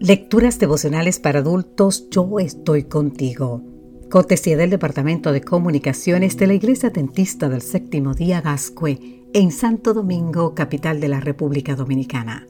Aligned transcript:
Lecturas 0.00 0.60
devocionales 0.60 1.18
para 1.18 1.40
adultos, 1.40 2.08
yo 2.10 2.38
estoy 2.38 2.84
contigo. 2.84 3.64
Cortesía 4.08 4.56
del 4.56 4.70
Departamento 4.70 5.32
de 5.32 5.40
Comunicaciones 5.40 6.36
de 6.36 6.46
la 6.46 6.54
Iglesia 6.54 6.90
Dentista 6.90 7.48
del 7.48 7.62
Séptimo 7.62 8.14
Día 8.14 8.40
Gascue 8.40 9.24
en 9.34 9.50
Santo 9.50 9.94
Domingo, 9.94 10.54
capital 10.54 11.00
de 11.00 11.08
la 11.08 11.18
República 11.18 11.74
Dominicana. 11.74 12.46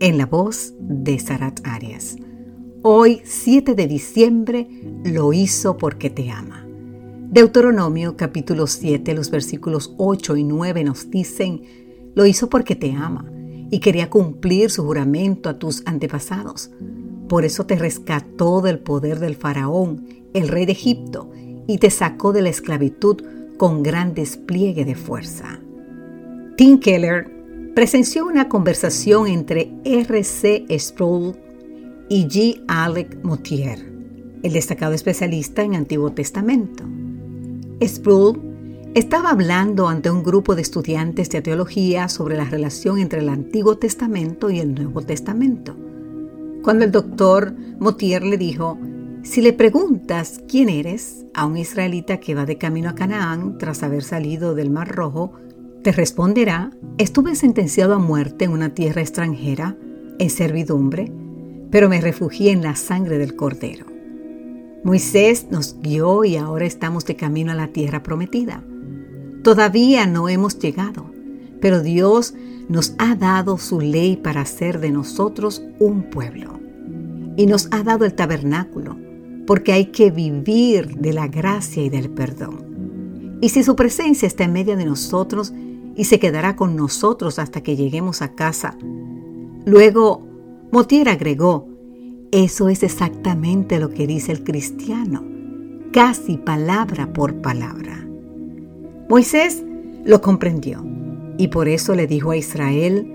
En 0.00 0.16
la 0.16 0.24
voz 0.24 0.72
de 0.80 1.18
Sarat 1.18 1.60
Arias. 1.64 2.16
Hoy, 2.80 3.20
7 3.22 3.74
de 3.74 3.86
diciembre, 3.86 4.66
lo 5.04 5.34
hizo 5.34 5.76
porque 5.76 6.08
te 6.08 6.30
ama. 6.30 6.66
Deuteronomio 7.28 8.16
capítulo 8.16 8.66
7, 8.66 9.12
los 9.12 9.30
versículos 9.30 9.94
8 9.98 10.38
y 10.38 10.44
9 10.44 10.84
nos 10.84 11.10
dicen, 11.10 11.64
lo 12.14 12.24
hizo 12.24 12.48
porque 12.48 12.76
te 12.76 12.92
ama 12.92 13.30
y 13.72 13.80
quería 13.80 14.10
cumplir 14.10 14.70
su 14.70 14.84
juramento 14.84 15.48
a 15.48 15.58
tus 15.58 15.82
antepasados. 15.86 16.70
Por 17.26 17.46
eso 17.46 17.64
te 17.64 17.74
rescató 17.76 18.60
del 18.60 18.78
poder 18.78 19.18
del 19.18 19.34
faraón, 19.34 20.06
el 20.34 20.48
rey 20.48 20.66
de 20.66 20.72
Egipto, 20.72 21.30
y 21.66 21.78
te 21.78 21.88
sacó 21.88 22.34
de 22.34 22.42
la 22.42 22.50
esclavitud 22.50 23.22
con 23.56 23.82
gran 23.82 24.12
despliegue 24.12 24.84
de 24.84 24.94
fuerza. 24.94 25.58
Tim 26.58 26.80
Keller 26.80 27.30
presenció 27.74 28.26
una 28.26 28.50
conversación 28.50 29.26
entre 29.26 29.72
R.C. 29.84 30.66
Sproul 30.78 31.34
y 32.10 32.26
G. 32.26 32.62
Alec 32.68 33.24
Motier, 33.24 33.78
el 34.42 34.52
destacado 34.52 34.92
especialista 34.92 35.62
en 35.62 35.76
Antiguo 35.76 36.12
Testamento. 36.12 36.84
Sproul 37.82 38.51
estaba 38.94 39.30
hablando 39.30 39.88
ante 39.88 40.10
un 40.10 40.22
grupo 40.22 40.54
de 40.54 40.60
estudiantes 40.60 41.30
de 41.30 41.40
teología 41.40 42.10
sobre 42.10 42.36
la 42.36 42.44
relación 42.44 42.98
entre 42.98 43.20
el 43.20 43.30
Antiguo 43.30 43.78
Testamento 43.78 44.50
y 44.50 44.60
el 44.60 44.74
Nuevo 44.74 45.00
Testamento. 45.00 45.74
Cuando 46.62 46.84
el 46.84 46.92
doctor 46.92 47.54
Motier 47.78 48.22
le 48.22 48.36
dijo, 48.36 48.78
si 49.22 49.40
le 49.40 49.54
preguntas 49.54 50.40
quién 50.46 50.68
eres 50.68 51.24
a 51.32 51.46
un 51.46 51.56
israelita 51.56 52.20
que 52.20 52.34
va 52.34 52.44
de 52.44 52.58
camino 52.58 52.90
a 52.90 52.94
Canaán 52.94 53.56
tras 53.56 53.82
haber 53.82 54.02
salido 54.02 54.54
del 54.54 54.68
Mar 54.68 54.94
Rojo, 54.94 55.32
te 55.82 55.92
responderá, 55.92 56.70
estuve 56.98 57.34
sentenciado 57.34 57.94
a 57.94 57.98
muerte 57.98 58.44
en 58.44 58.52
una 58.52 58.74
tierra 58.74 59.00
extranjera, 59.00 59.74
en 60.18 60.28
servidumbre, 60.28 61.10
pero 61.70 61.88
me 61.88 62.00
refugié 62.02 62.52
en 62.52 62.62
la 62.62 62.76
sangre 62.76 63.16
del 63.16 63.36
Cordero. 63.36 63.86
Moisés 64.84 65.46
nos 65.50 65.80
guió 65.80 66.24
y 66.24 66.36
ahora 66.36 66.66
estamos 66.66 67.06
de 67.06 67.16
camino 67.16 67.52
a 67.52 67.54
la 67.54 67.68
tierra 67.68 68.02
prometida. 68.02 68.62
Todavía 69.42 70.06
no 70.06 70.28
hemos 70.28 70.58
llegado, 70.58 71.10
pero 71.60 71.82
Dios 71.82 72.34
nos 72.68 72.94
ha 72.98 73.16
dado 73.16 73.58
su 73.58 73.80
ley 73.80 74.16
para 74.16 74.42
hacer 74.42 74.78
de 74.78 74.92
nosotros 74.92 75.62
un 75.80 76.04
pueblo. 76.10 76.60
Y 77.36 77.46
nos 77.46 77.68
ha 77.72 77.82
dado 77.82 78.04
el 78.04 78.14
tabernáculo, 78.14 78.96
porque 79.46 79.72
hay 79.72 79.86
que 79.86 80.10
vivir 80.10 80.96
de 80.96 81.12
la 81.12 81.26
gracia 81.26 81.82
y 81.82 81.90
del 81.90 82.10
perdón. 82.10 83.38
Y 83.40 83.48
si 83.48 83.64
su 83.64 83.74
presencia 83.74 84.28
está 84.28 84.44
en 84.44 84.52
medio 84.52 84.76
de 84.76 84.84
nosotros 84.84 85.52
y 85.96 86.04
se 86.04 86.20
quedará 86.20 86.54
con 86.54 86.76
nosotros 86.76 87.38
hasta 87.38 87.62
que 87.62 87.74
lleguemos 87.74 88.22
a 88.22 88.34
casa. 88.34 88.76
Luego, 89.66 90.26
Motier 90.70 91.08
agregó, 91.08 91.68
eso 92.30 92.68
es 92.68 92.82
exactamente 92.82 93.80
lo 93.80 93.90
que 93.90 94.06
dice 94.06 94.32
el 94.32 94.44
cristiano, 94.44 95.24
casi 95.92 96.38
palabra 96.38 97.12
por 97.12 97.42
palabra. 97.42 98.06
Moisés 99.12 99.62
lo 100.06 100.22
comprendió 100.22 100.82
y 101.36 101.48
por 101.48 101.68
eso 101.68 101.94
le 101.94 102.06
dijo 102.06 102.30
a 102.30 102.36
Israel, 102.38 103.06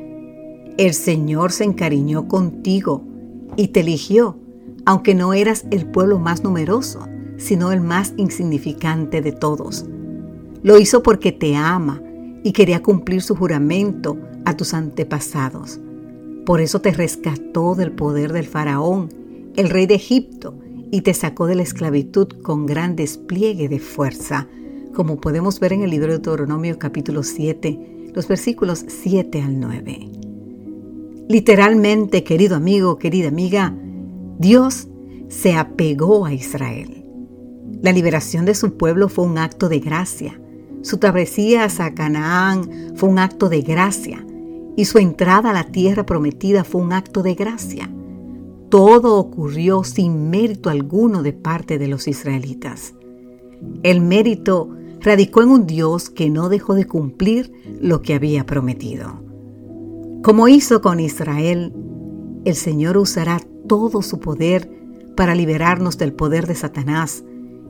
el 0.78 0.94
Señor 0.94 1.52
se 1.52 1.64
encariñó 1.64 2.28
contigo 2.28 3.04
y 3.56 3.70
te 3.70 3.80
eligió, 3.80 4.38
aunque 4.86 5.16
no 5.16 5.34
eras 5.34 5.66
el 5.72 5.88
pueblo 5.90 6.20
más 6.20 6.44
numeroso, 6.44 7.00
sino 7.38 7.72
el 7.72 7.82
más 7.82 8.14
insignificante 8.16 9.24
de 9.24 9.32
todos. 9.32 9.88
Lo 10.62 10.78
hizo 10.78 11.02
porque 11.02 11.32
te 11.32 11.56
ama 11.56 12.00
y 12.44 12.52
quería 12.52 12.84
cumplir 12.84 13.24
su 13.24 13.36
juramento 13.36 14.20
a 14.46 14.56
tus 14.56 14.76
antepasados. 14.76 15.80
Por 16.46 16.62
eso 16.62 16.80
te 16.80 16.92
rescató 16.92 17.74
del 17.74 17.92
poder 17.92 18.34
del 18.34 18.46
faraón, 18.46 19.10
el 19.56 19.72
rey 19.72 19.88
de 19.88 19.96
Egipto, 19.96 20.54
y 20.92 21.02
te 21.02 21.16
sacó 21.16 21.48
de 21.48 21.56
la 21.56 21.64
esclavitud 21.64 22.28
con 22.44 22.68
gran 22.68 22.96
despliegue 22.96 23.68
de 23.68 23.80
fuerza 23.80 24.48
como 24.98 25.22
podemos 25.22 25.60
ver 25.60 25.74
en 25.74 25.84
el 25.84 25.92
libro 25.92 26.08
de 26.08 26.14
Deuteronomio 26.14 26.80
capítulo 26.80 27.22
7, 27.22 28.10
los 28.16 28.28
versículos 28.28 28.84
7 28.88 29.44
al 29.44 29.60
9. 29.60 30.10
Literalmente, 31.30 32.24
querido 32.24 32.56
amigo, 32.56 32.98
querida 32.98 33.28
amiga, 33.28 33.76
Dios 34.40 34.88
se 35.28 35.54
apegó 35.54 36.26
a 36.26 36.34
Israel. 36.34 37.06
La 37.84 37.92
liberación 37.92 38.46
de 38.46 38.56
su 38.56 38.76
pueblo 38.76 39.08
fue 39.08 39.26
un 39.26 39.38
acto 39.38 39.70
de 39.70 39.78
gracia. 39.82 40.42
Su 40.82 40.98
travesía 40.98 41.66
hacia 41.66 41.94
Canaán 41.94 42.96
fue 42.96 43.08
un 43.08 43.20
acto 43.20 43.50
de 43.50 43.62
gracia. 43.62 44.26
Y 44.76 44.86
su 44.86 44.98
entrada 44.98 45.52
a 45.52 45.54
la 45.54 45.66
tierra 45.66 46.08
prometida 46.08 46.64
fue 46.64 46.82
un 46.82 46.92
acto 46.92 47.22
de 47.22 47.36
gracia. 47.36 47.88
Todo 48.70 49.20
ocurrió 49.20 49.84
sin 49.84 50.32
mérito 50.32 50.72
alguno 50.72 51.22
de 51.22 51.34
parte 51.34 51.78
de 51.78 51.88
los 51.88 52.08
israelitas. 52.08 52.96
El 53.84 54.02
mérito 54.02 54.77
radicó 55.02 55.42
en 55.42 55.50
un 55.50 55.68
Dios 55.68 56.10
que 56.10 56.30
no 56.30 56.50
dejó 56.50 56.74
de 56.76 56.86
cumplir 56.86 57.52
lo 57.80 58.02
que 58.02 58.14
había 58.14 58.46
prometido. 58.46 59.22
Como 60.24 60.48
hizo 60.48 60.82
con 60.82 61.00
Israel, 61.00 61.74
el 62.46 62.56
Señor 62.56 62.98
usará 62.98 63.40
todo 63.68 64.02
su 64.02 64.20
poder 64.20 64.70
para 65.16 65.36
liberarnos 65.36 65.98
del 65.98 66.14
poder 66.14 66.48
de 66.48 66.56
Satanás 66.56 67.24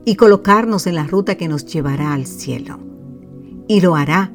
y 0.04 0.16
colocarnos 0.16 0.86
en 0.86 0.94
la 0.94 1.06
ruta 1.06 1.36
que 1.36 1.48
nos 1.48 1.66
llevará 1.66 2.14
al 2.14 2.26
cielo. 2.26 2.78
Y 3.68 3.80
lo 3.80 3.94
hará 3.96 4.32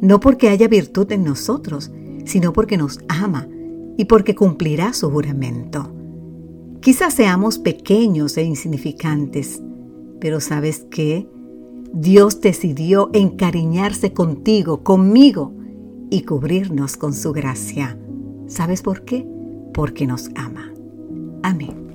no 0.00 0.18
porque 0.20 0.48
haya 0.48 0.68
virtud 0.68 1.10
en 1.12 1.24
nosotros, 1.24 1.90
sino 2.24 2.52
porque 2.52 2.76
nos 2.76 3.00
ama 3.08 3.48
y 3.96 4.06
porque 4.06 4.34
cumplirá 4.34 4.92
su 4.92 5.10
juramento. 5.10 5.94
Quizás 6.80 7.14
seamos 7.14 7.58
pequeños 7.58 8.36
e 8.38 8.44
insignificantes, 8.44 9.60
pero 10.20 10.40
¿sabes 10.40 10.86
qué? 10.90 11.28
Dios 11.92 12.40
decidió 12.40 13.10
encariñarse 13.12 14.12
contigo, 14.12 14.82
conmigo, 14.82 15.52
y 16.10 16.22
cubrirnos 16.22 16.96
con 16.96 17.14
su 17.14 17.32
gracia. 17.32 17.96
¿Sabes 18.46 18.82
por 18.82 19.04
qué? 19.04 19.26
Porque 19.72 20.06
nos 20.06 20.30
ama. 20.34 20.72
Amén. 21.42 21.89